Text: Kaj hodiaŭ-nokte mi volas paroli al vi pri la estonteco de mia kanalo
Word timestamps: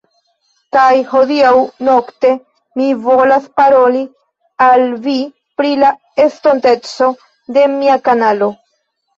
Kaj 0.75 0.93
hodiaŭ-nokte 1.09 2.31
mi 2.81 2.87
volas 3.03 3.45
paroli 3.61 4.01
al 4.69 4.87
vi 5.05 5.15
pri 5.61 5.75
la 5.85 5.93
estonteco 6.27 7.13
de 7.59 7.69
mia 7.77 8.01
kanalo 8.11 8.51